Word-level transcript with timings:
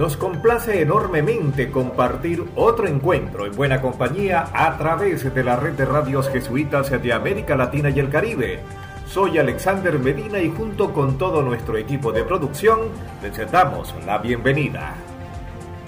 Nos 0.00 0.16
complace 0.16 0.80
enormemente 0.80 1.70
compartir 1.70 2.42
otro 2.56 2.88
encuentro 2.88 3.44
en 3.44 3.54
buena 3.54 3.82
compañía 3.82 4.48
a 4.54 4.78
través 4.78 5.34
de 5.34 5.44
la 5.44 5.56
red 5.56 5.74
de 5.74 5.84
radios 5.84 6.30
jesuitas 6.30 6.90
de 6.90 7.12
América 7.12 7.54
Latina 7.54 7.90
y 7.90 8.00
el 8.00 8.08
Caribe. 8.08 8.60
Soy 9.06 9.36
Alexander 9.36 9.98
Medina 9.98 10.38
y 10.38 10.48
junto 10.48 10.94
con 10.94 11.18
todo 11.18 11.42
nuestro 11.42 11.76
equipo 11.76 12.12
de 12.12 12.24
producción 12.24 12.78
les 13.22 13.52
damos 13.52 13.94
la 14.06 14.16
bienvenida. 14.16 14.94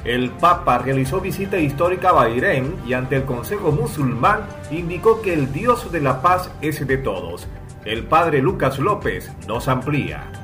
El 0.05 0.29
Papa 0.33 0.77
realizó 0.77 1.19
visita 1.19 1.57
histórica 1.57 2.11
a 2.11 2.13
Bahrein 2.13 2.75
y 2.87 2.93
ante 2.93 3.17
el 3.17 3.25
Consejo 3.25 3.73
Musulmán 3.73 4.41
indicó 4.71 5.23
que 5.23 5.33
el 5.33 5.51
Dios 5.55 5.91
de 5.91 6.03
la 6.03 6.21
paz 6.21 6.51
es 6.61 6.87
de 6.87 6.99
todos. 6.99 7.49
El 7.87 8.05
Padre 8.05 8.43
Lucas 8.43 8.79
López 8.79 9.33
nos 9.49 9.69
amplía. 9.69 10.42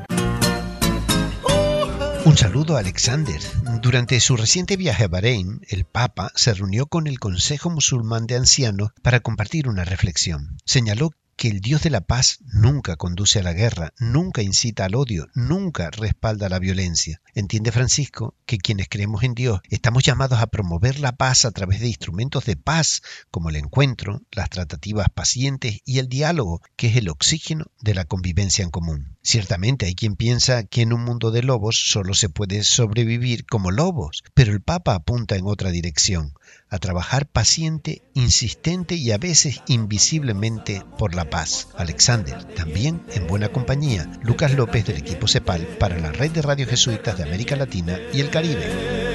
Un 2.29 2.37
saludo 2.37 2.77
a 2.77 2.81
Alexander. 2.81 3.41
Durante 3.81 4.21
su 4.21 4.37
reciente 4.37 4.77
viaje 4.77 5.05
a 5.05 5.09
Bahrein, 5.09 5.63
el 5.67 5.87
Papa 5.87 6.31
se 6.35 6.53
reunió 6.53 6.85
con 6.85 7.07
el 7.07 7.19
Consejo 7.19 7.71
Musulmán 7.71 8.27
de 8.27 8.37
Ancianos 8.37 8.91
para 9.01 9.21
compartir 9.21 9.67
una 9.67 9.83
reflexión. 9.87 10.59
Señaló 10.67 11.13
que 11.39 11.49
el 11.49 11.61
Dios 11.61 11.83
de 11.83 11.91
la 11.91 12.01
paz 12.01 12.41
nunca 12.53 12.97
conduce 12.97 13.39
a 13.39 13.45
la 13.45 13.53
guerra, 13.53 13.95
nunca 14.01 14.43
incita 14.43 14.85
al 14.85 14.97
odio, 14.97 15.29
nunca 15.35 15.89
respalda 15.91 16.49
la 16.49 16.59
violencia. 16.59 17.23
Entiende 17.33 17.71
Francisco 17.71 18.35
que 18.45 18.59
quienes 18.59 18.89
creemos 18.89 19.23
en 19.23 19.35
Dios 19.35 19.61
estamos 19.71 20.03
llamados 20.03 20.41
a 20.41 20.49
promover 20.49 20.99
la 20.99 21.13
paz 21.13 21.45
a 21.45 21.53
través 21.53 21.79
de 21.79 21.87
instrumentos 21.87 22.45
de 22.45 22.57
paz 22.57 23.03
como 23.31 23.51
el 23.51 23.57
encuentro, 23.57 24.21
las 24.33 24.51
tratativas 24.51 25.07
pacientes 25.15 25.79
y 25.85 26.01
el 26.01 26.09
diálogo, 26.09 26.61
que 26.75 26.89
es 26.89 26.97
el 26.97 27.09
oxígeno 27.09 27.67
de 27.81 27.95
la 27.95 28.05
convivencia 28.05 28.65
en 28.65 28.71
común. 28.71 29.17
Ciertamente 29.23 29.87
hay 29.87 29.95
quien 29.95 30.17
piensa 30.17 30.65
que 30.65 30.83
en 30.83 30.93
un 30.93 31.05
mundo 31.05 31.31
de 31.31 31.45
lobos 31.45 31.85
solo 31.87 32.15
se 32.15 32.29
puede 32.29 32.65
sobrevivir 32.65 33.47
como 33.47 33.71
lobos, 33.71 34.25
pero 34.35 34.53
el 34.53 34.61
Papa 34.61 34.95
apunta 34.95 35.37
en 35.37 35.47
otra 35.47 35.71
dirección, 35.71 36.35
a 36.71 36.79
trabajar 36.79 37.27
paciente, 37.27 38.03
insistente 38.15 38.97
y 38.97 39.13
a 39.13 39.19
veces 39.19 39.63
invisiblemente 39.69 40.83
por 40.99 41.15
la 41.15 41.28
paz. 41.31 41.69
Alexander, 41.77 42.43
también 42.45 43.03
en 43.15 43.27
buena 43.27 43.49
compañía, 43.49 44.11
Lucas 44.23 44.55
López 44.55 44.87
del 44.87 44.99
equipo 44.99 45.27
CEPAL 45.27 45.63
para 45.79 45.99
la 45.99 46.13
red 46.13 46.31
de 46.31 46.43
radio 46.43 46.67
jesuitas 46.67 47.17
de 47.17 47.25
América 47.25 47.57
Latina 47.57 47.99
y 48.13 48.21
el 48.21 48.31
Caribe. 48.31 49.09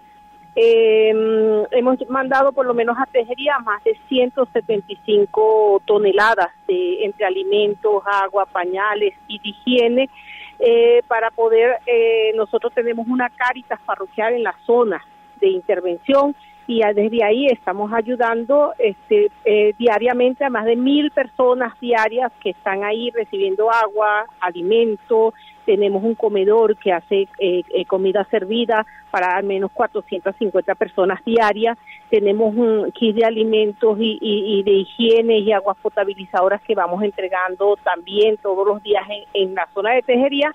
Eh, 0.63 1.09
hemos 1.71 2.11
mandado 2.11 2.53
por 2.53 2.67
lo 2.67 2.75
menos 2.75 2.95
a 2.99 3.07
Tejería 3.07 3.59
más 3.61 3.83
de 3.83 3.99
175 4.11 5.81
toneladas 5.87 6.51
de 6.69 7.03
entre 7.07 7.25
alimentos, 7.25 8.03
agua, 8.05 8.45
pañales 8.45 9.15
y 9.27 9.39
de 9.39 9.49
higiene 9.49 10.11
eh, 10.59 11.01
para 11.09 11.31
poder, 11.31 11.79
eh, 11.87 12.33
nosotros 12.35 12.75
tenemos 12.75 13.09
una 13.09 13.31
caritas 13.31 13.81
parroquial 13.87 14.35
en 14.35 14.43
la 14.43 14.55
zona 14.67 15.03
de 15.41 15.49
intervención 15.49 16.37
y 16.71 16.83
desde 16.95 17.25
ahí 17.25 17.47
estamos 17.47 17.93
ayudando 17.93 18.73
este, 18.79 19.33
eh, 19.45 19.75
diariamente 19.77 20.45
a 20.45 20.51
más 20.51 20.65
de 20.65 20.77
mil 20.77 21.11
personas 21.11 21.73
diarias 21.81 22.31
que 22.41 22.51
están 22.51 22.85
ahí 22.85 23.11
recibiendo 23.11 23.69
agua, 23.73 24.27
alimento, 24.39 25.35
tenemos 25.67 26.05
un 26.05 26.15
comedor 26.15 26.77
que 26.77 26.93
hace 26.93 27.27
eh, 27.41 27.65
eh, 27.71 27.85
comida 27.87 28.25
servida 28.31 28.87
para 29.11 29.37
al 29.37 29.43
menos 29.43 29.73
450 29.73 30.77
personas 30.77 31.19
diarias, 31.25 31.77
tenemos 32.09 32.55
un 32.55 32.93
kit 32.93 33.17
de 33.17 33.25
alimentos 33.25 33.99
y, 33.99 34.63
de 34.63 34.71
higiene 34.71 35.39
y 35.41 35.51
aguas 35.51 35.77
potabilizadoras 35.83 36.63
que 36.63 36.77
vamos 36.77 37.03
entregando 37.03 37.79
también 37.83 38.37
todos 38.37 38.65
los 38.65 38.81
días 38.81 39.03
en 39.35 39.57
la 39.57 39.67
zona 39.75 39.95
de 39.95 40.03
tejería. 40.03 40.55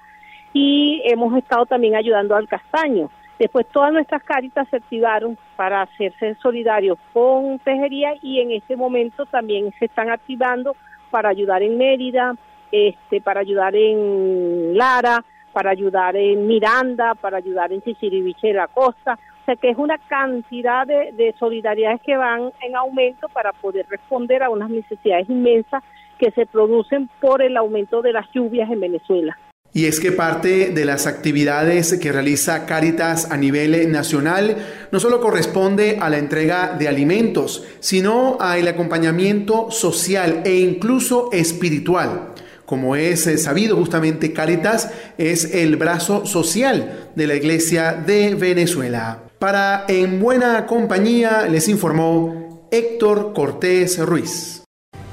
Y 0.54 1.02
hemos 1.04 1.38
estado 1.38 1.66
también 1.66 1.98
ayudando 1.98 2.34
al 2.38 2.48
castaño. 2.48 3.10
Después 3.38 3.68
todas 3.68 3.92
nuestras 3.92 4.24
caritas 4.24 4.68
se 4.70 4.78
activaron 4.78 5.38
para 5.58 5.82
hacerse 5.82 6.36
solidarios 6.36 6.98
con 7.12 7.60
Tejería 7.60 8.14
y 8.22 8.40
en 8.40 8.52
este 8.52 8.78
momento 8.78 9.26
también 9.26 9.74
se 9.78 9.86
están 9.86 10.10
activando 10.10 10.76
para 11.12 11.30
ayudar 11.30 11.62
en 11.62 11.78
Mérida, 11.78 12.36
este, 12.72 13.20
para 13.20 13.42
ayudar 13.42 13.76
en 13.76 14.78
Lara, 14.78 15.24
para 15.52 15.72
ayudar 15.72 16.16
en 16.16 16.48
Miranda, 16.48 17.14
para 17.16 17.38
ayudar 17.38 17.74
en 17.74 17.82
Chichiriviche 17.82 18.48
de 18.48 18.54
la 18.54 18.68
Costa. 18.68 19.20
O 19.42 19.46
sea 19.46 19.56
que 19.58 19.70
es 19.70 19.78
una 19.78 19.98
cantidad 19.98 20.88
de, 20.88 21.12
de 21.12 21.36
solidaridades 21.38 22.02
que 22.02 22.16
van 22.16 22.52
en 22.62 22.76
aumento 22.76 23.28
para 23.30 23.52
poder 23.52 23.86
responder 23.90 24.44
a 24.44 24.50
unas 24.50 24.70
necesidades 24.70 25.30
inmensas 25.30 25.84
que 26.18 26.32
se 26.32 26.46
producen 26.46 27.10
por 27.20 27.42
el 27.42 27.58
aumento 27.58 28.02
de 28.02 28.14
las 28.14 28.30
lluvias 28.32 28.72
en 28.72 28.80
Venezuela. 28.80 29.38
Y 29.76 29.88
es 29.88 30.00
que 30.00 30.14
parte 30.14 30.70
de 30.70 30.86
las 30.86 31.06
actividades 31.06 31.98
que 32.00 32.14
realiza 32.14 32.66
Caritas 32.66 33.28
a 33.30 33.36
nivel 33.36 33.92
nacional 33.92 34.56
no 34.90 35.02
solo 35.02 35.20
corresponde 35.20 35.98
a 36.00 36.10
la 36.10 36.18
entrega 36.18 36.78
de 36.80 36.88
alimentos, 36.88 37.66
sino 37.82 38.38
al 38.40 38.66
acompañamiento 38.70 39.70
social 39.72 40.44
e 40.46 40.60
incluso 40.60 41.30
espiritual. 41.34 42.36
Como 42.66 42.96
es 42.96 43.28
eh, 43.28 43.38
sabido 43.38 43.76
justamente, 43.76 44.32
Caritas 44.32 44.92
es 45.18 45.54
el 45.54 45.76
brazo 45.76 46.26
social 46.26 47.10
de 47.14 47.28
la 47.28 47.36
Iglesia 47.36 47.92
de 47.94 48.34
Venezuela. 48.34 49.24
Para 49.40 49.84
En 49.90 50.22
Buena 50.22 50.68
Compañía 50.68 51.48
les 51.50 51.68
informó 51.68 52.70
Héctor 52.72 53.34
Cortés 53.34 54.00
Ruiz. 54.00 54.65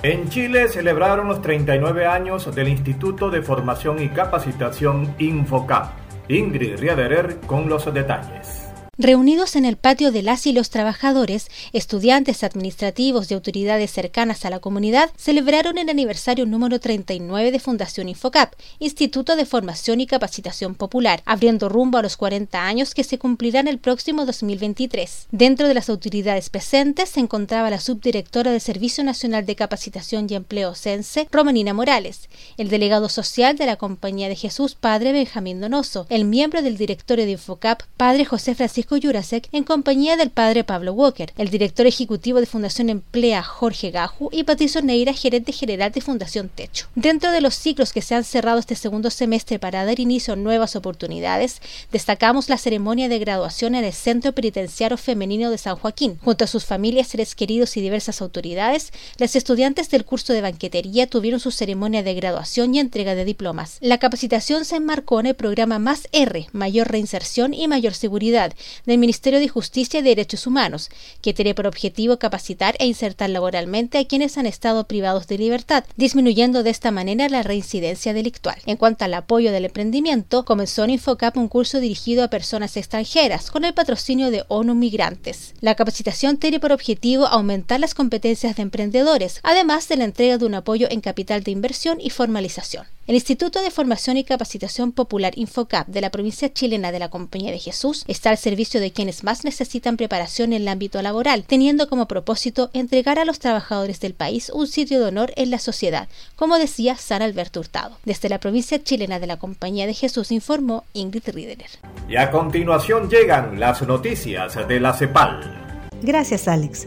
En 0.02 0.28
Chile 0.28 0.66
celebraron 0.66 1.28
los 1.28 1.40
39 1.42 2.06
años 2.06 2.52
del 2.52 2.66
Instituto 2.66 3.30
de 3.30 3.40
Formación 3.40 4.02
y 4.02 4.08
Capacitación 4.08 5.14
Infocap. 5.18 5.92
Ingrid 6.26 6.80
Riaderer 6.80 7.38
con 7.46 7.68
los 7.68 7.84
detalles. 7.94 8.61
Reunidos 9.02 9.56
en 9.56 9.64
el 9.64 9.76
patio 9.76 10.12
de 10.12 10.22
las 10.22 10.46
y 10.46 10.52
los 10.52 10.70
trabajadores, 10.70 11.48
estudiantes 11.72 12.44
administrativos 12.44 13.28
y 13.28 13.34
autoridades 13.34 13.90
cercanas 13.90 14.44
a 14.44 14.50
la 14.50 14.60
comunidad 14.60 15.10
celebraron 15.16 15.76
el 15.76 15.88
aniversario 15.88 16.46
número 16.46 16.78
39 16.78 17.50
de 17.50 17.58
Fundación 17.58 18.08
Infocap, 18.08 18.54
Instituto 18.78 19.34
de 19.34 19.44
Formación 19.44 20.00
y 20.00 20.06
Capacitación 20.06 20.76
Popular, 20.76 21.20
abriendo 21.26 21.68
rumbo 21.68 21.98
a 21.98 22.02
los 22.02 22.16
40 22.16 22.64
años 22.64 22.94
que 22.94 23.02
se 23.02 23.18
cumplirán 23.18 23.66
el 23.66 23.80
próximo 23.80 24.24
2023. 24.24 25.26
Dentro 25.32 25.66
de 25.66 25.74
las 25.74 25.88
autoridades 25.88 26.48
presentes 26.48 27.08
se 27.08 27.18
encontraba 27.18 27.70
la 27.70 27.80
subdirectora 27.80 28.52
del 28.52 28.60
Servicio 28.60 29.02
Nacional 29.02 29.46
de 29.46 29.56
Capacitación 29.56 30.28
y 30.30 30.36
Empleo 30.36 30.76
CENSE, 30.76 31.26
Romanina 31.32 31.74
Morales, 31.74 32.28
el 32.56 32.68
delegado 32.68 33.08
social 33.08 33.56
de 33.56 33.66
la 33.66 33.74
Compañía 33.74 34.28
de 34.28 34.36
Jesús, 34.36 34.76
Padre 34.76 35.10
Benjamín 35.10 35.60
Donoso, 35.60 36.06
el 36.08 36.24
miembro 36.24 36.62
del 36.62 36.76
directorio 36.76 37.24
de 37.24 37.32
Infocap, 37.32 37.82
Padre 37.96 38.24
José 38.24 38.54
Francisco 38.54 38.91
Francisco 38.92 39.48
en 39.52 39.64
compañía 39.64 40.18
del 40.18 40.28
padre 40.28 40.64
Pablo 40.64 40.92
Walker, 40.92 41.32
el 41.38 41.48
director 41.48 41.86
ejecutivo 41.86 42.40
de 42.40 42.46
Fundación 42.46 42.90
Emplea 42.90 43.42
Jorge 43.42 43.90
Gaju 43.90 44.28
y 44.30 44.44
Patricio 44.44 44.82
Neira, 44.82 45.14
gerente 45.14 45.52
general 45.52 45.92
de 45.92 46.02
Fundación 46.02 46.50
Techo. 46.50 46.88
Dentro 46.94 47.32
de 47.32 47.40
los 47.40 47.54
ciclos 47.54 47.92
que 47.92 48.02
se 48.02 48.14
han 48.14 48.24
cerrado 48.24 48.58
este 48.58 48.74
segundo 48.74 49.10
semestre 49.10 49.58
para 49.58 49.86
dar 49.86 49.98
inicio 49.98 50.34
a 50.34 50.36
nuevas 50.36 50.76
oportunidades, 50.76 51.62
destacamos 51.90 52.50
la 52.50 52.58
ceremonia 52.58 53.08
de 53.08 53.18
graduación 53.18 53.74
en 53.74 53.84
el 53.84 53.94
Centro 53.94 54.32
Penitenciario 54.32 54.98
Femenino 54.98 55.50
de 55.50 55.58
San 55.58 55.76
Joaquín. 55.76 56.18
Junto 56.22 56.44
a 56.44 56.48
sus 56.48 56.66
familias, 56.66 57.08
seres 57.08 57.34
queridos 57.34 57.76
y 57.78 57.80
diversas 57.80 58.20
autoridades, 58.20 58.92
las 59.16 59.36
estudiantes 59.36 59.88
del 59.88 60.04
curso 60.04 60.34
de 60.34 60.42
banquetería 60.42 61.06
tuvieron 61.06 61.40
su 61.40 61.50
ceremonia 61.50 62.02
de 62.02 62.14
graduación 62.14 62.74
y 62.74 62.80
entrega 62.80 63.14
de 63.14 63.24
diplomas. 63.24 63.78
La 63.80 63.98
capacitación 63.98 64.66
se 64.66 64.76
enmarcó 64.76 65.18
en 65.20 65.26
el 65.26 65.34
programa 65.34 65.78
Más 65.78 66.08
R, 66.12 66.48
Mayor 66.52 66.88
Reinserción 66.88 67.54
y 67.54 67.68
Mayor 67.68 67.94
Seguridad, 67.94 68.52
del 68.86 68.98
Ministerio 68.98 69.40
de 69.40 69.48
Justicia 69.48 70.00
y 70.00 70.02
Derechos 70.02 70.46
Humanos, 70.46 70.90
que 71.20 71.34
tiene 71.34 71.54
por 71.54 71.66
objetivo 71.66 72.18
capacitar 72.18 72.76
e 72.78 72.86
insertar 72.86 73.30
laboralmente 73.30 73.98
a 73.98 74.04
quienes 74.04 74.38
han 74.38 74.46
estado 74.46 74.84
privados 74.84 75.26
de 75.26 75.38
libertad, 75.38 75.84
disminuyendo 75.96 76.62
de 76.62 76.70
esta 76.70 76.90
manera 76.90 77.28
la 77.28 77.42
reincidencia 77.42 78.12
delictual. 78.14 78.56
En 78.66 78.76
cuanto 78.76 79.04
al 79.04 79.14
apoyo 79.14 79.52
del 79.52 79.66
emprendimiento, 79.66 80.44
comenzó 80.44 80.84
en 80.84 80.90
Infocap 80.90 81.36
un 81.36 81.48
curso 81.48 81.80
dirigido 81.80 82.24
a 82.24 82.28
personas 82.28 82.76
extranjeras 82.76 83.50
con 83.50 83.64
el 83.64 83.74
patrocinio 83.74 84.30
de 84.30 84.44
ONU 84.48 84.74
Migrantes. 84.74 85.54
La 85.60 85.74
capacitación 85.74 86.36
tiene 86.36 86.60
por 86.60 86.72
objetivo 86.72 87.26
aumentar 87.26 87.80
las 87.80 87.94
competencias 87.94 88.56
de 88.56 88.62
emprendedores, 88.62 89.40
además 89.42 89.88
de 89.88 89.96
la 89.96 90.04
entrega 90.04 90.38
de 90.38 90.46
un 90.46 90.54
apoyo 90.54 90.86
en 90.90 91.00
capital 91.00 91.42
de 91.42 91.50
inversión 91.50 92.00
y 92.00 92.10
formalización. 92.10 92.86
El 93.04 93.16
Instituto 93.16 93.60
de 93.60 93.72
Formación 93.72 94.16
y 94.16 94.22
Capacitación 94.22 94.92
Popular 94.92 95.32
Infocap 95.36 95.88
de 95.88 96.00
la 96.00 96.10
provincia 96.10 96.52
chilena 96.52 96.92
de 96.92 97.00
la 97.00 97.10
Compañía 97.10 97.50
de 97.50 97.58
Jesús 97.58 98.04
está 98.06 98.30
al 98.30 98.38
servicio 98.38 98.80
de 98.80 98.92
quienes 98.92 99.24
más 99.24 99.44
necesitan 99.44 99.96
preparación 99.96 100.52
en 100.52 100.62
el 100.62 100.68
ámbito 100.68 101.02
laboral, 101.02 101.42
teniendo 101.42 101.88
como 101.88 102.06
propósito 102.06 102.70
entregar 102.74 103.18
a 103.18 103.24
los 103.24 103.40
trabajadores 103.40 103.98
del 103.98 104.14
país 104.14 104.52
un 104.54 104.68
sitio 104.68 105.00
de 105.00 105.06
honor 105.06 105.32
en 105.34 105.50
la 105.50 105.58
sociedad, 105.58 106.06
como 106.36 106.58
decía 106.58 106.94
San 106.94 107.22
Alberto 107.22 107.58
Hurtado. 107.58 107.98
Desde 108.04 108.28
la 108.28 108.38
provincia 108.38 108.80
chilena 108.80 109.18
de 109.18 109.26
la 109.26 109.36
Compañía 109.36 109.88
de 109.88 109.94
Jesús 109.94 110.30
informó 110.30 110.84
Ingrid 110.92 111.24
Riederer. 111.26 111.70
Y 112.08 112.14
a 112.14 112.30
continuación 112.30 113.10
llegan 113.10 113.58
las 113.58 113.82
noticias 113.82 114.56
de 114.68 114.78
la 114.78 114.92
CEPAL. 114.92 115.90
Gracias, 116.02 116.46
Alex. 116.46 116.86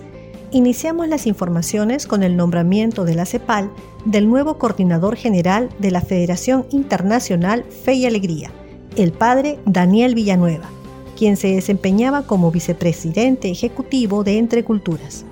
Iniciamos 0.51 1.09
las 1.09 1.27
informaciones 1.27 2.07
con 2.07 2.23
el 2.23 2.37
nombramiento 2.37 3.03
de 3.03 3.15
la 3.15 3.25
CEPAL 3.25 3.69
del 4.05 4.29
nuevo 4.29 4.57
coordinador 4.57 5.15
general 5.15 5.69
de 5.79 5.91
la 5.91 6.01
Federación 6.01 6.65
Internacional 6.69 7.63
Fe 7.63 7.93
y 7.93 8.05
Alegría, 8.05 8.51
el 8.95 9.11
padre 9.11 9.59
Daniel 9.65 10.15
Villanueva, 10.15 10.69
quien 11.17 11.37
se 11.37 11.47
desempeñaba 11.47 12.27
como 12.27 12.51
vicepresidente 12.51 13.49
ejecutivo 13.49 14.23
de 14.23 14.37
Entre 14.37 14.63
Culturas. 14.63 15.25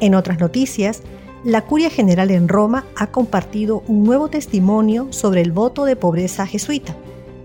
En 0.00 0.14
otras 0.14 0.38
noticias, 0.38 1.02
la 1.44 1.62
Curia 1.62 1.90
General 1.90 2.30
en 2.30 2.48
Roma 2.48 2.84
ha 2.96 3.08
compartido 3.08 3.82
un 3.86 4.04
nuevo 4.04 4.28
testimonio 4.28 5.08
sobre 5.10 5.40
el 5.40 5.52
voto 5.52 5.84
de 5.84 5.96
pobreza 5.96 6.46
jesuita, 6.46 6.96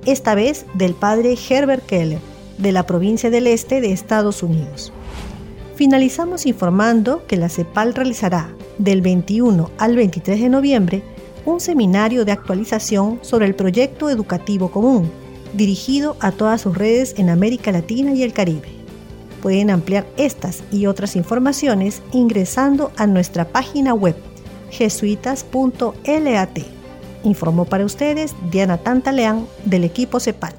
esta 0.05 0.35
vez 0.35 0.65
del 0.73 0.93
padre 0.93 1.37
Herbert 1.49 1.85
Keller, 1.85 2.19
de 2.57 2.71
la 2.71 2.85
provincia 2.85 3.29
del 3.29 3.47
Este 3.47 3.79
de 3.79 3.91
Estados 3.91 4.43
Unidos. 4.43 4.91
Finalizamos 5.75 6.45
informando 6.45 7.25
que 7.27 7.37
la 7.37 7.47
CEPAL 7.47 7.93
realizará 7.93 8.49
del 8.79 9.01
21 9.01 9.69
al 9.77 9.95
23 9.95 10.41
de 10.41 10.50
noviembre 10.50 11.03
un 11.45 11.59
seminario 11.59 12.25
de 12.25 12.31
actualización 12.31 13.19
sobre 13.21 13.45
el 13.45 13.55
proyecto 13.55 14.09
educativo 14.09 14.71
común, 14.71 15.12
dirigido 15.53 16.15
a 16.19 16.31
todas 16.31 16.62
sus 16.62 16.77
redes 16.77 17.15
en 17.17 17.29
América 17.29 17.71
Latina 17.71 18.13
y 18.13 18.24
el 18.24 18.33
Caribe. 18.33 18.69
Pueden 19.41 19.69
ampliar 19.69 20.05
estas 20.17 20.63
y 20.71 20.86
otras 20.86 21.15
informaciones 21.15 22.01
ingresando 22.12 22.91
a 22.98 23.07
nuestra 23.07 23.45
página 23.45 23.93
web 23.93 24.15
jesuitas.lat. 24.71 26.59
Informó 27.24 27.65
para 27.65 27.86
ustedes 27.86 28.36
Diana 28.51 28.77
Tantaleán 28.77 29.45
del 29.65 29.83
equipo 29.83 30.19
CEPAL. 30.19 30.53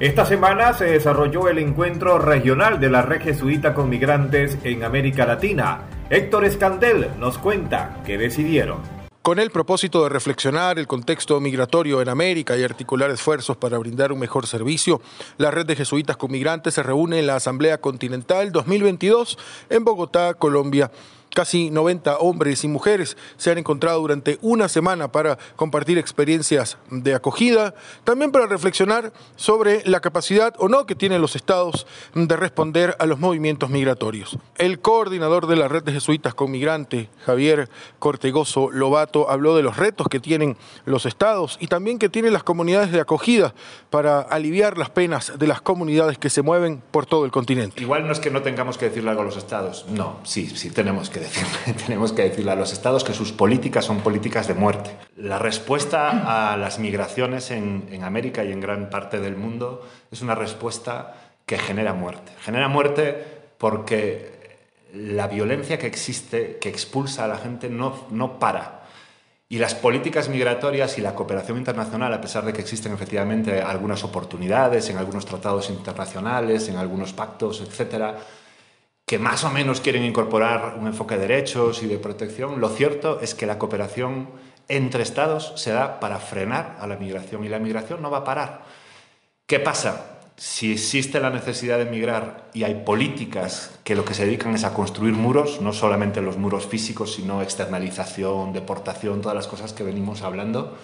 Esta 0.00 0.24
semana 0.24 0.74
se 0.74 0.84
desarrolló 0.84 1.48
el 1.48 1.58
encuentro 1.58 2.18
regional 2.18 2.78
de 2.78 2.88
la 2.88 3.02
red 3.02 3.20
jesuita 3.20 3.74
con 3.74 3.90
migrantes 3.90 4.56
en 4.62 4.84
América 4.84 5.26
Latina. 5.26 5.80
Héctor 6.10 6.46
Escandel 6.46 7.10
nos 7.18 7.36
cuenta 7.36 8.00
qué 8.06 8.16
decidieron. 8.16 8.78
Con 9.20 9.38
el 9.38 9.50
propósito 9.50 10.02
de 10.02 10.08
reflexionar 10.08 10.78
el 10.78 10.86
contexto 10.86 11.38
migratorio 11.38 12.00
en 12.00 12.08
América 12.08 12.56
y 12.56 12.64
articular 12.64 13.10
esfuerzos 13.10 13.58
para 13.58 13.76
brindar 13.76 14.10
un 14.10 14.18
mejor 14.18 14.46
servicio, 14.46 15.02
la 15.36 15.50
red 15.50 15.66
de 15.66 15.76
jesuitas 15.76 16.16
con 16.16 16.32
migrantes 16.32 16.72
se 16.72 16.82
reúne 16.82 17.18
en 17.18 17.26
la 17.26 17.36
Asamblea 17.36 17.82
Continental 17.82 18.52
2022 18.52 19.36
en 19.68 19.84
Bogotá, 19.84 20.32
Colombia 20.32 20.90
Casi 21.38 21.70
90 21.70 22.18
hombres 22.18 22.64
y 22.64 22.68
mujeres 22.68 23.16
se 23.36 23.52
han 23.52 23.58
encontrado 23.58 24.00
durante 24.00 24.40
una 24.42 24.68
semana 24.68 25.12
para 25.12 25.38
compartir 25.54 25.96
experiencias 25.96 26.78
de 26.90 27.14
acogida, 27.14 27.76
también 28.02 28.32
para 28.32 28.48
reflexionar 28.48 29.12
sobre 29.36 29.84
la 29.84 30.00
capacidad 30.00 30.52
o 30.58 30.68
no 30.68 30.84
que 30.84 30.96
tienen 30.96 31.22
los 31.22 31.36
estados 31.36 31.86
de 32.12 32.36
responder 32.36 32.96
a 32.98 33.06
los 33.06 33.20
movimientos 33.20 33.70
migratorios. 33.70 34.36
El 34.56 34.80
coordinador 34.80 35.46
de 35.46 35.54
la 35.54 35.68
red 35.68 35.84
de 35.84 35.92
jesuitas 35.92 36.34
con 36.34 36.50
migrantes, 36.50 37.06
Javier 37.24 37.68
Cortegoso 38.00 38.72
Lobato, 38.72 39.30
habló 39.30 39.54
de 39.54 39.62
los 39.62 39.76
retos 39.76 40.08
que 40.08 40.18
tienen 40.18 40.56
los 40.86 41.06
estados 41.06 41.56
y 41.60 41.68
también 41.68 42.00
que 42.00 42.08
tienen 42.08 42.32
las 42.32 42.42
comunidades 42.42 42.90
de 42.90 43.00
acogida 43.00 43.54
para 43.90 44.22
aliviar 44.22 44.76
las 44.76 44.90
penas 44.90 45.38
de 45.38 45.46
las 45.46 45.60
comunidades 45.60 46.18
que 46.18 46.30
se 46.30 46.42
mueven 46.42 46.82
por 46.90 47.06
todo 47.06 47.24
el 47.24 47.30
continente. 47.30 47.80
Igual 47.80 48.08
no 48.08 48.12
es 48.12 48.18
que 48.18 48.32
no 48.32 48.42
tengamos 48.42 48.76
que 48.76 48.86
decirle 48.86 49.10
algo 49.10 49.22
a 49.22 49.26
los 49.26 49.36
estados, 49.36 49.86
no, 49.88 50.18
sí, 50.24 50.50
sí 50.56 50.70
tenemos 50.70 51.10
que 51.10 51.20
decirle, 51.20 51.27
tenemos 51.86 52.12
que 52.12 52.22
decirle 52.22 52.52
a 52.52 52.56
los 52.56 52.72
estados 52.72 53.04
que 53.04 53.12
sus 53.12 53.32
políticas 53.32 53.84
son 53.84 54.00
políticas 54.00 54.48
de 54.48 54.54
muerte. 54.54 54.90
La 55.16 55.38
respuesta 55.38 56.52
a 56.52 56.56
las 56.56 56.78
migraciones 56.78 57.50
en, 57.50 57.88
en 57.90 58.04
América 58.04 58.44
y 58.44 58.52
en 58.52 58.60
gran 58.60 58.90
parte 58.90 59.20
del 59.20 59.36
mundo 59.36 59.86
es 60.10 60.22
una 60.22 60.34
respuesta 60.34 61.14
que 61.46 61.58
genera 61.58 61.94
muerte. 61.94 62.32
Genera 62.42 62.68
muerte 62.68 63.24
porque 63.58 64.38
la 64.94 65.26
violencia 65.26 65.78
que 65.78 65.86
existe, 65.86 66.58
que 66.60 66.68
expulsa 66.68 67.24
a 67.24 67.28
la 67.28 67.38
gente, 67.38 67.68
no, 67.68 68.06
no 68.10 68.38
para. 68.38 68.78
Y 69.50 69.58
las 69.58 69.74
políticas 69.74 70.28
migratorias 70.28 70.98
y 70.98 71.00
la 71.00 71.14
cooperación 71.14 71.56
internacional, 71.56 72.12
a 72.12 72.20
pesar 72.20 72.44
de 72.44 72.52
que 72.52 72.60
existen 72.60 72.92
efectivamente 72.92 73.62
algunas 73.62 74.04
oportunidades 74.04 74.90
en 74.90 74.98
algunos 74.98 75.24
tratados 75.24 75.70
internacionales, 75.70 76.68
en 76.68 76.76
algunos 76.76 77.14
pactos, 77.14 77.62
etcétera, 77.62 78.18
que 79.08 79.18
más 79.18 79.42
o 79.42 79.50
menos 79.50 79.80
quieren 79.80 80.04
incorporar 80.04 80.76
un 80.78 80.86
enfoque 80.86 81.16
de 81.16 81.26
derechos 81.26 81.82
y 81.82 81.86
de 81.86 81.98
protección, 81.98 82.60
lo 82.60 82.68
cierto 82.68 83.18
es 83.20 83.34
que 83.34 83.46
la 83.46 83.58
cooperación 83.58 84.28
entre 84.68 85.02
Estados 85.02 85.52
se 85.56 85.72
da 85.72 85.98
para 85.98 86.18
frenar 86.18 86.76
a 86.78 86.86
la 86.86 86.96
migración 86.96 87.44
y 87.44 87.48
la 87.48 87.58
migración 87.58 88.00
no 88.02 88.10
va 88.10 88.18
a 88.18 88.24
parar. 88.24 88.62
¿Qué 89.46 89.58
pasa? 89.58 90.18
si 90.38 90.70
existe 90.70 91.18
la 91.18 91.30
necesidad 91.30 91.78
de 91.78 91.88
emigrar 91.88 92.48
y 92.54 92.62
hay 92.62 92.84
políticas 92.84 93.76
que 93.82 93.96
lo 93.96 94.04
que 94.04 94.14
se 94.14 94.24
dedican 94.24 94.54
es 94.54 94.62
a 94.62 94.72
construir 94.72 95.12
muros, 95.14 95.60
no 95.60 95.72
solamente 95.72 96.22
los 96.22 96.36
muros 96.36 96.64
físicos, 96.64 97.14
sino 97.14 97.42
externalización, 97.42 98.52
deportación, 98.52 99.20
todas 99.20 99.34
las 99.34 99.48
cosas 99.48 99.72
que 99.72 99.82
venimos 99.82 100.22
hablando, 100.22 100.78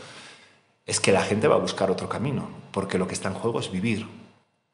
es 0.86 0.98
que 0.98 1.12
la 1.12 1.22
gente 1.22 1.46
va 1.46 1.54
a 1.54 1.58
buscar 1.58 1.88
otro 1.88 2.08
camino, 2.08 2.48
porque 2.72 2.98
lo 2.98 3.06
que 3.06 3.14
está 3.14 3.28
en 3.28 3.34
juego 3.34 3.60
es 3.60 3.70
vivir. 3.70 4.08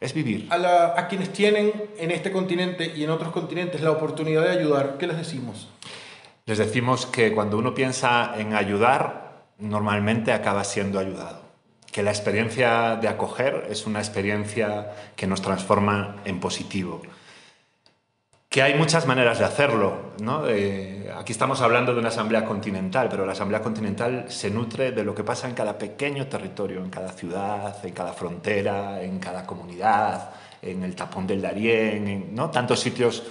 Es 0.00 0.14
vivir. 0.14 0.48
A, 0.50 0.98
a 0.98 1.08
quienes 1.08 1.32
tienen 1.32 1.72
en 1.98 2.10
este 2.10 2.32
continente 2.32 2.92
y 2.96 3.04
en 3.04 3.10
otros 3.10 3.32
continentes 3.32 3.80
la 3.82 3.90
oportunidad 3.90 4.42
de 4.42 4.50
ayudar, 4.50 4.96
¿qué 4.98 5.06
les 5.06 5.18
decimos? 5.18 5.68
Les 6.46 6.58
decimos 6.58 7.06
que 7.06 7.34
cuando 7.34 7.58
uno 7.58 7.74
piensa 7.74 8.32
en 8.38 8.54
ayudar, 8.54 9.44
normalmente 9.58 10.32
acaba 10.32 10.64
siendo 10.64 10.98
ayudado 10.98 11.50
que 11.90 12.02
la 12.02 12.10
experiencia 12.10 12.96
de 12.96 13.08
acoger 13.08 13.66
es 13.68 13.86
una 13.86 13.98
experiencia 13.98 14.92
que 15.16 15.26
nos 15.26 15.42
transforma 15.42 16.16
en 16.24 16.38
positivo. 16.38 17.02
Que 18.50 18.62
hay 18.62 18.74
muchas 18.74 19.06
maneras 19.06 19.38
de 19.38 19.44
hacerlo. 19.44 20.10
¿no? 20.20 20.42
aquí 21.16 21.30
estamos 21.32 21.60
hablando 21.60 21.94
de 21.94 22.00
una 22.00 22.08
asamblea 22.08 22.44
continental, 22.44 23.06
pero 23.08 23.24
la 23.24 23.30
asamblea 23.30 23.62
continental 23.62 24.24
se 24.28 24.50
nutre 24.50 24.90
de 24.90 25.04
lo 25.04 25.14
que 25.14 25.22
pasa 25.22 25.48
en 25.48 25.54
cada 25.54 25.78
pequeño 25.78 26.26
territorio, 26.26 26.82
en 26.82 26.90
cada 26.90 27.12
ciudad, 27.12 27.78
en 27.86 27.92
cada 27.94 28.12
frontera, 28.12 29.00
en 29.02 29.20
cada 29.20 29.46
comunidad, 29.46 30.30
en 30.62 30.82
el 30.82 30.96
tapón 30.96 31.28
del 31.28 31.40
Darién, 31.40 32.08
en 32.08 32.34
¿no? 32.34 32.50
tantos 32.50 32.80
sitios 32.80 33.22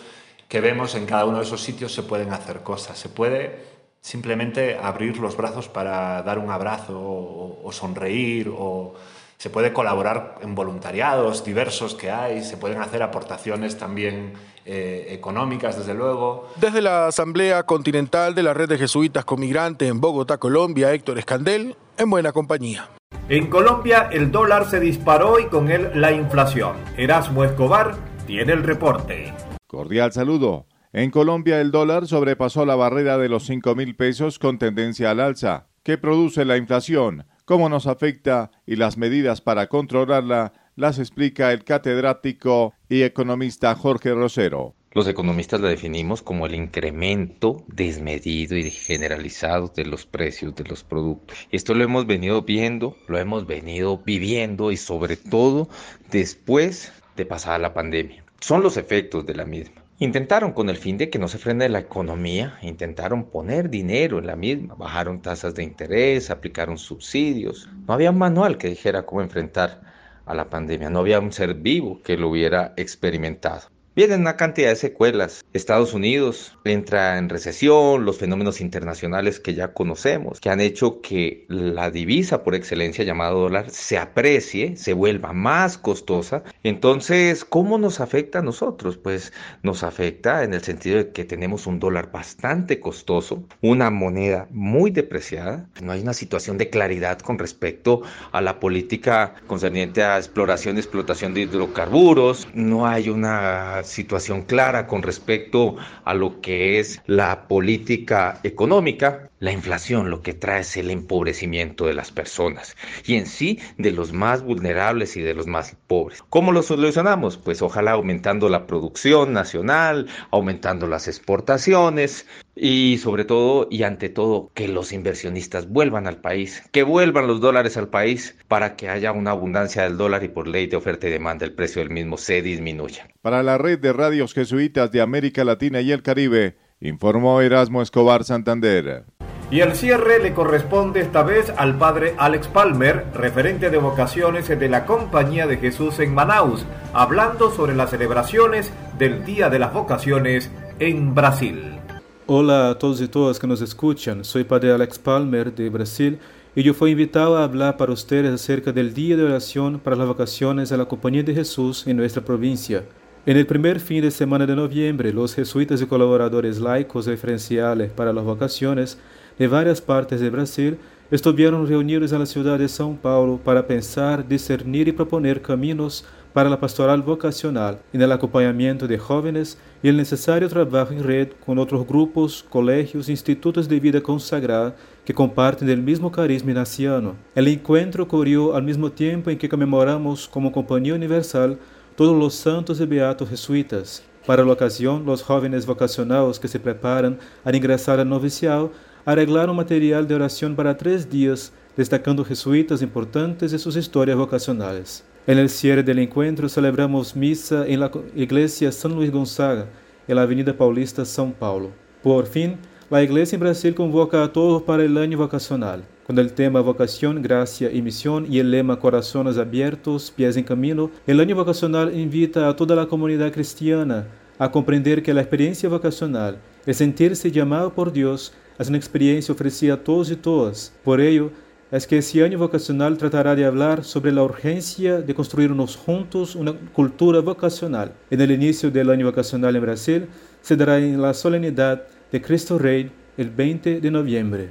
que 0.48 0.62
vemos 0.62 0.96
en 0.96 1.06
cada 1.06 1.26
uno 1.26 1.40
de 1.40 1.44
esos 1.44 1.62
sitios 1.62 1.94
se 1.94 2.04
pueden 2.04 2.32
hacer 2.32 2.62
cosas. 2.62 2.98
Se 2.98 3.10
puede 3.10 3.60
simplemente 4.00 4.78
abrir 4.82 5.18
los 5.18 5.36
brazos 5.36 5.68
para 5.68 6.24
dar 6.24 6.40
un 6.40 6.50
abrazo 6.50 6.98
o, 6.98 7.70
sonreír 7.74 8.50
o 8.50 8.96
se 9.40 9.50
puede 9.50 9.72
colaborar 9.72 10.36
en 10.42 10.54
voluntariados 10.54 11.46
diversos 11.46 11.96
que 11.96 12.12
hay, 12.12 12.44
se 12.44 12.58
pueden 12.58 12.82
hacer 12.82 13.02
aportaciones 13.02 13.78
también 13.78 14.34
eh, 14.66 15.08
económicas, 15.12 15.78
desde 15.78 15.94
luego. 15.94 16.50
Desde 16.58 16.82
la 16.82 17.08
Asamblea 17.08 17.64
Continental 17.64 18.36
de 18.36 18.44
la 18.44 18.54
Red 18.54 18.68
de 18.68 18.78
Jesuitas 18.78 19.24
con 19.24 19.40
Migrantes 19.40 19.90
en 19.90 20.02
Bogotá, 20.02 20.38
Colombia, 20.40 20.94
Héctor 20.94 21.20
Escandel, 21.20 21.78
en 21.98 22.10
buena 22.10 22.34
compañía. 22.34 22.90
En 23.30 23.48
Colombia 23.48 24.10
el 24.12 24.30
dólar 24.30 24.70
se 24.70 24.82
disparó 24.82 25.40
y 25.40 25.46
con 25.46 25.72
él 25.72 25.90
la 25.96 26.12
inflación. 26.12 26.76
Erasmo 26.98 27.46
Escobar 27.46 27.96
tiene 28.28 28.52
el 28.52 28.64
reporte. 28.64 29.34
Cordial 29.68 30.12
saludo. 30.12 30.66
En 30.92 31.12
Colombia 31.12 31.62
el 31.62 31.72
dólar 31.72 32.08
sobrepasó 32.08 32.66
la 32.66 32.76
barrera 32.76 33.18
de 33.18 33.30
los 33.30 33.46
5 33.46 33.74
mil 33.74 33.96
pesos 33.96 34.38
con 34.38 34.60
tendencia 34.60 35.12
al 35.12 35.22
alza. 35.22 35.68
¿Qué 35.84 35.98
produce 35.98 36.44
la 36.44 36.58
inflación? 36.58 37.26
¿Cómo 37.50 37.68
nos 37.68 37.88
afecta? 37.88 38.52
Y 38.68 38.76
las 38.76 38.96
medidas 38.96 39.42
para 39.42 39.70
controlarla 39.70 40.54
las 40.76 41.00
explica 41.00 41.52
el 41.52 41.64
catedrático 41.64 42.76
y 42.88 43.02
economista 43.02 43.74
Jorge 43.74 44.14
Rosero. 44.14 44.76
Los 44.92 45.08
economistas 45.08 45.60
la 45.60 45.70
definimos 45.70 46.22
como 46.22 46.46
el 46.46 46.54
incremento 46.54 47.66
desmedido 47.66 48.56
y 48.56 48.70
generalizado 48.70 49.74
de 49.76 49.86
los 49.86 50.06
precios 50.06 50.54
de 50.54 50.66
los 50.66 50.84
productos. 50.84 51.48
Esto 51.50 51.74
lo 51.74 51.84
hemos 51.84 52.06
venido 52.06 52.44
viendo, 52.44 52.96
lo 53.08 53.18
hemos 53.18 53.48
venido 53.48 53.98
viviendo 53.98 54.72
y 54.72 54.78
sobre 54.78 55.18
todo 55.18 55.70
después 56.12 56.92
de 57.16 57.26
pasar 57.26 57.62
la 57.62 57.74
pandemia. 57.74 58.24
Son 58.42 58.62
los 58.62 58.78
efectos 58.78 59.26
de 59.26 59.34
la 59.34 59.46
misma. 59.46 59.82
Intentaron 60.02 60.54
con 60.54 60.70
el 60.70 60.78
fin 60.78 60.98
de 60.98 61.10
que 61.10 61.20
no 61.20 61.28
se 61.28 61.38
frene 61.38 61.68
la 61.68 61.80
economía, 61.80 62.58
intentaron 62.62 63.30
poner 63.30 63.70
dinero 63.70 64.20
en 64.20 64.28
la 64.28 64.38
misma, 64.38 64.76
bajaron 64.76 65.22
tasas 65.22 65.56
de 65.56 65.64
interés, 65.64 66.30
aplicaron 66.30 66.78
subsidios. 66.78 67.68
No 67.86 67.96
había 67.96 68.12
un 68.12 68.18
manual 68.18 68.58
que 68.58 68.70
dijera 68.70 69.06
cómo 69.06 69.22
enfrentar 69.22 69.82
a 70.26 70.34
la 70.34 70.50
pandemia, 70.50 70.90
no 70.90 71.00
había 71.00 71.20
un 71.20 71.34
ser 71.34 71.54
vivo 71.54 72.02
que 72.02 72.16
lo 72.16 72.30
hubiera 72.30 72.74
experimentado. 72.78 73.64
Vienen 73.96 74.22
una 74.22 74.38
cantidad 74.38 74.70
de 74.70 74.76
secuelas. 74.76 75.44
Estados 75.52 75.94
Unidos 75.94 76.58
entra 76.64 77.18
en 77.18 77.28
recesión, 77.28 78.06
los 78.06 78.20
fenómenos 78.20 78.62
internacionales 78.62 79.40
que 79.40 79.56
ya 79.56 79.74
conocemos, 79.74 80.40
que 80.40 80.50
han 80.52 80.62
hecho 80.62 81.02
que 81.02 81.46
la 81.50 81.90
divisa 81.90 82.44
por 82.44 82.54
excelencia 82.54 83.04
llamada 83.04 83.32
dólar 83.32 83.72
se 83.72 83.98
aprecie, 83.98 84.78
se 84.78 84.94
vuelva 84.94 85.34
más 85.34 85.78
costosa. 85.80 86.44
Entonces, 86.64 87.44
¿cómo 87.44 87.80
nos 87.80 88.00
afecta 88.00 88.40
a 88.40 88.44
nosotros? 88.44 88.96
Pues 88.98 89.34
nos 89.64 89.84
afecta 89.84 90.44
en 90.44 90.54
el 90.54 90.62
sentido 90.62 90.98
de 90.98 91.12
que 91.12 91.26
tenemos 91.26 91.66
un 91.66 91.80
dólar 91.80 92.12
bastante 92.12 92.80
costoso, 92.80 93.44
una 93.62 93.90
moneda 93.90 94.48
muy 94.52 94.92
depreciada, 94.92 95.68
no 95.82 95.92
hay 95.92 96.02
una 96.02 96.14
situación 96.14 96.58
de 96.60 96.70
claridad 96.70 97.20
con 97.20 97.40
respecto 97.40 98.04
a 98.32 98.40
la 98.40 98.60
política 98.60 99.34
concerniente 99.48 100.04
a 100.04 100.18
exploración 100.18 100.78
y 100.78 100.80
explotación 100.80 101.34
de 101.34 101.42
hidrocarburos, 101.42 102.48
no 102.54 102.86
hay 102.86 103.10
una 103.10 103.79
situación 103.84 104.44
clara 104.44 104.88
con 104.88 105.04
respecto 105.04 105.76
a 106.04 106.14
lo 106.14 106.42
que 106.42 106.80
es 106.80 107.02
la 107.06 107.48
política 107.48 108.40
económica. 108.44 109.29
La 109.40 109.54
inflación 109.54 110.10
lo 110.10 110.22
que 110.22 110.34
trae 110.34 110.62
es 110.62 110.76
el 110.76 110.92
empobrecimiento 110.92 111.86
de 111.86 111.94
las 111.94 112.12
personas 112.12 112.76
y 113.06 113.16
en 113.16 113.26
sí 113.26 113.58
de 113.78 113.92
los 113.92 114.12
más 114.12 114.44
vulnerables 114.44 115.16
y 115.16 115.22
de 115.22 115.34
los 115.34 115.48
más 115.48 115.78
pobres. 115.88 116.22
¿Cómo 116.30 116.52
lo 116.52 116.62
solucionamos? 116.62 117.38
Pues 117.38 117.62
ojalá 117.62 117.92
aumentando 117.92 118.50
la 118.50 118.68
producción 118.68 119.32
nacional, 119.32 120.08
aumentando 120.32 120.88
las 120.88 121.08
exportaciones 121.08 122.28
y 122.54 122.98
sobre 122.98 123.24
todo 123.24 123.70
y 123.72 123.84
ante 123.84 124.10
todo 124.10 124.52
que 124.54 124.68
los 124.68 124.92
inversionistas 124.92 125.70
vuelvan 125.70 126.06
al 126.06 126.18
país, 126.18 126.62
que 126.74 126.84
vuelvan 126.84 127.28
los 127.28 127.40
dólares 127.40 127.78
al 127.78 127.88
país 127.88 128.36
para 128.50 128.76
que 128.76 128.90
haya 128.90 129.14
una 129.14 129.32
abundancia 129.32 129.84
del 129.84 129.96
dólar 129.96 130.26
y 130.26 130.28
por 130.28 130.50
ley 130.50 130.68
de 130.68 130.76
oferta 130.76 131.08
y 131.08 131.12
demanda 131.12 131.46
el 131.46 131.54
precio 131.54 131.82
del 131.82 131.92
mismo 131.92 132.18
se 132.18 132.42
disminuya. 132.42 133.08
Para 133.22 133.42
la 133.42 133.58
red 133.58 133.80
de 133.80 133.94
radios 133.94 134.34
jesuitas 134.34 134.92
de 134.92 135.00
América 135.00 135.46
Latina 135.46 135.80
y 135.80 135.94
el 135.94 136.04
Caribe, 136.04 136.58
informó 136.82 137.40
Erasmo 137.40 137.82
Escobar 137.82 138.26
Santander. 138.26 139.06
Y 139.52 139.62
el 139.62 139.76
cierre 139.76 140.20
le 140.22 140.36
corresponde 140.36 141.00
esta 141.00 141.24
vez 141.24 141.52
al 141.58 141.76
padre 141.76 142.14
Alex 142.20 142.48
Palmer, 142.50 143.08
referente 143.16 143.72
de 143.72 143.80
vocaciones 143.80 144.48
de 144.48 144.70
la 144.70 144.86
Compañía 144.86 145.48
de 145.48 145.58
Jesús 145.58 145.98
en 145.98 146.14
Manaus, 146.14 146.66
hablando 146.94 147.50
sobre 147.50 147.76
las 147.76 147.90
celebraciones 147.90 148.72
del 149.00 149.26
Día 149.26 149.50
de 149.50 149.58
las 149.58 149.74
Vocaciones 149.74 150.52
en 150.78 151.16
Brasil. 151.16 151.80
Hola 152.28 152.70
a 152.70 152.78
todos 152.78 153.02
y 153.02 153.08
todas 153.08 153.40
que 153.40 153.48
nos 153.48 153.62
escuchan, 153.62 154.24
soy 154.24 154.44
padre 154.44 154.72
Alex 154.72 155.00
Palmer 155.00 155.52
de 155.52 155.72
Brasil 155.72 156.20
y 156.56 156.62
yo 156.62 156.76
fui 156.76 156.92
invitado 156.92 157.36
a 157.36 157.44
hablar 157.44 157.76
para 157.76 157.92
ustedes 157.92 158.32
acerca 158.32 158.72
del 158.72 158.94
Día 158.94 159.18
de 159.18 159.24
Oración 159.24 159.80
para 159.80 159.96
las 159.96 160.08
Vocaciones 160.08 160.70
de 160.70 160.78
la 160.78 160.86
Compañía 160.86 161.24
de 161.24 161.34
Jesús 161.34 161.88
en 161.88 161.98
nuestra 161.98 162.24
provincia. 162.24 162.84
En 163.26 163.36
el 163.36 163.48
primer 163.48 163.80
fin 163.80 164.04
de 164.04 164.12
semana 164.12 164.46
de 164.46 164.56
noviembre, 164.56 165.12
los 165.12 165.34
jesuitas 165.34 165.82
y 165.82 165.88
colaboradores 165.88 166.60
laicos 166.60 167.08
referenciales 167.08 167.92
para 167.92 168.14
las 168.14 168.24
vocaciones 168.24 169.00
de 169.40 169.48
varias 169.48 169.82
partes 169.82 170.20
de 170.20 170.30
Brasil 170.30 170.78
estuvieron 171.10 171.66
reunidos 171.66 172.12
en 172.12 172.20
la 172.20 172.26
ciudad 172.26 172.60
de 172.60 172.66
São 172.66 172.96
Paulo 172.96 173.40
para 173.44 173.66
pensar, 173.66 174.28
discernir 174.28 174.88
y 174.88 174.92
proponer 174.92 175.42
caminos 175.42 176.06
para 176.34 176.50
la 176.50 176.60
pastoral 176.60 177.02
vocacional 177.02 177.80
en 177.92 178.02
el 178.02 178.12
acompañamiento 178.12 178.86
de 178.86 179.00
jóvenes 179.00 179.58
y 179.82 179.88
el 179.88 179.98
necesario 179.98 180.48
trabajo 180.48 180.94
en 180.94 181.04
red 181.04 181.30
con 181.44 181.58
otros 181.58 181.88
grupos, 181.88 182.46
colegios 182.50 183.08
e 183.08 183.12
institutos 183.12 183.68
de 183.68 183.80
vida 183.80 184.02
consagrada 184.02 184.76
que 185.04 185.14
comparten 185.14 185.70
el 185.70 185.82
mismo 185.82 186.12
carisma 186.12 186.52
ignaciano. 186.52 187.16
El 187.34 187.48
encuentro 187.48 188.04
ocurrió 188.04 188.56
al 188.56 188.64
mismo 188.64 188.92
tiempo 188.92 189.32
en 189.32 189.38
que 189.38 189.50
conmemoramos 189.50 190.28
como 190.28 190.52
Compañía 190.52 190.94
Universal 190.94 191.58
todos 191.96 192.16
los 192.16 192.36
santos 192.36 192.80
y 192.80 192.86
beatos 192.86 193.30
jesuitas. 193.30 194.04
Para 194.26 194.44
la 194.44 194.54
ocasión, 194.54 195.06
los 195.06 195.24
jóvenes 195.24 195.66
vocacionados 195.66 196.40
que 196.40 196.48
se 196.48 196.60
preparan 196.60 197.18
a 197.44 197.56
ingresar 197.56 198.00
al 198.00 198.08
noviciado 198.08 198.72
arreglaron 199.06 199.56
material 199.56 200.08
de 200.08 200.16
oración 200.16 200.56
para 200.56 200.78
tres 200.78 201.10
días, 201.10 201.52
destacando 201.76 202.26
jesuitas 202.26 202.82
importantes 202.82 203.54
y 203.54 203.60
sus 203.60 203.76
historias 203.76 204.18
vocacionales. 204.18 205.04
En 205.28 205.38
el 205.38 205.50
cierre 205.50 205.84
del 205.84 206.00
encuentro 206.00 206.50
celebramos 206.50 207.16
misa 207.16 207.68
en 207.68 207.82
la 207.82 207.92
iglesia 208.16 208.72
San 208.72 208.96
Luis 208.96 209.12
Gonzaga, 209.12 209.68
en 210.08 210.16
la 210.16 210.24
avenida 210.24 210.58
Paulista, 210.58 211.04
São 211.04 211.32
Paulo. 211.32 211.70
Por 212.02 212.26
fin, 212.26 212.58
la 212.90 213.04
iglesia 213.04 213.36
en 213.36 213.42
Brasil 213.42 213.76
convoca 213.76 214.24
a 214.24 214.34
todos 214.34 214.64
para 214.64 214.84
el 214.84 214.98
año 214.98 215.18
vocacional, 215.20 215.84
con 216.08 216.18
el 216.18 216.34
tema 216.34 216.62
vocación, 216.62 217.22
gracia 217.22 217.72
y 217.72 217.84
misión 217.84 218.26
y 218.28 218.40
el 218.40 218.50
lema 218.50 218.80
corazones 218.80 219.38
abiertos, 219.38 220.10
pies 220.10 220.36
en 220.38 220.44
camino. 220.44 220.90
El 221.06 221.20
año 221.20 221.36
vocacional 221.36 221.96
invita 221.96 222.50
a 222.50 222.56
toda 222.56 222.76
la 222.76 222.88
comunidad 222.88 223.32
cristiana 223.32 224.08
a 224.40 224.50
comprender 224.52 225.04
que 225.04 225.14
la 225.14 225.22
experiencia 225.22 225.70
vocacional, 225.70 226.40
el 226.66 226.74
sentirse 226.74 227.30
llamado 227.30 227.72
por 227.74 227.92
Dios, 227.92 228.34
es 228.60 228.68
una 228.68 228.78
experiencia 228.78 229.34
ofrecida 229.34 229.76
a 229.76 229.84
todos 229.84 230.12
y 230.12 230.16
todas. 230.16 230.74
Por 230.84 231.00
ello, 231.00 231.32
es 231.72 231.88
que 231.88 232.00
ese 232.00 232.24
año 232.24 232.40
vocacional 232.40 232.98
tratará 232.98 233.36
de 233.36 233.46
hablar 233.46 233.84
sobre 233.84 234.12
la 234.12 234.24
urgencia 234.24 235.02
de 235.02 235.16
construirnos 235.16 235.76
juntos 235.76 236.36
una 236.36 236.54
cultura 236.74 237.22
vocacional. 237.22 237.94
En 238.10 238.22
el 238.22 238.32
inicio 238.32 238.72
del 238.72 238.90
año 238.90 239.06
vocacional 239.06 239.56
en 239.56 239.62
Brasil 239.62 240.08
se 240.42 240.56
dará 240.56 240.78
en 240.78 241.02
la 241.02 241.14
solemnidad 241.14 241.84
de 242.12 242.22
Cristo 242.22 242.58
Rey 242.58 242.92
el 243.18 243.30
20 243.30 243.82
de 243.82 243.92
noviembre. 243.92 244.50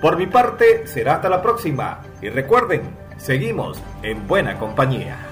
Por 0.00 0.16
mi 0.16 0.26
parte, 0.26 0.86
será 0.86 1.16
hasta 1.16 1.28
la 1.28 1.42
próxima. 1.42 2.00
Y 2.20 2.28
recuerden, 2.28 2.82
seguimos 3.18 3.78
en 4.02 4.26
buena 4.26 4.58
compañía. 4.58 5.31